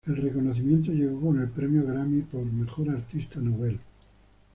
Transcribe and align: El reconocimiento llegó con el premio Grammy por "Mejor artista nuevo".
El 0.07 0.15
reconocimiento 0.15 0.91
llegó 0.91 1.21
con 1.21 1.39
el 1.39 1.49
premio 1.49 1.85
Grammy 1.85 2.23
por 2.23 2.43
"Mejor 2.43 2.89
artista 2.89 3.39
nuevo". 3.39 3.77